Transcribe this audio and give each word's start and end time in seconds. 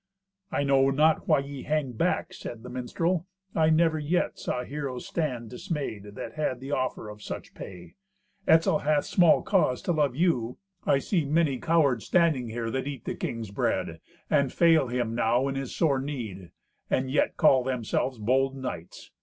"I 0.51 0.63
know 0.63 0.89
not 0.89 1.27
why 1.27 1.41
ye 1.41 1.61
hang 1.61 1.91
back," 1.91 2.33
said 2.33 2.63
the 2.63 2.71
minstrel. 2.71 3.27
"I 3.53 3.69
never 3.69 3.99
yet 3.99 4.39
saw 4.39 4.63
heroes 4.63 5.05
stand 5.07 5.51
dismayed 5.51 6.15
that 6.15 6.33
had 6.33 6.59
the 6.59 6.71
offer 6.71 7.07
of 7.07 7.21
such 7.21 7.53
pay. 7.53 7.93
Etzel 8.47 8.79
hath 8.79 9.05
small 9.05 9.43
cause 9.43 9.79
to 9.83 9.91
love 9.91 10.15
you. 10.15 10.57
I 10.87 10.97
see 10.97 11.23
many 11.23 11.59
cowards 11.59 12.05
standing 12.05 12.49
here 12.49 12.71
that 12.71 12.87
eat 12.87 13.05
the 13.05 13.13
king's 13.13 13.51
bread, 13.51 13.99
and 14.27 14.51
fail 14.51 14.87
him 14.87 15.13
now 15.13 15.47
in 15.47 15.53
his 15.53 15.75
sore 15.75 15.99
need, 16.01 16.49
and 16.89 17.11
yet 17.11 17.37
call 17.37 17.63
themselves 17.63 18.17
bold 18.17 18.57
knights. 18.57 19.11